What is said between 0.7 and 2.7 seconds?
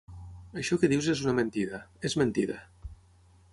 que dius és una mentida, és mentida.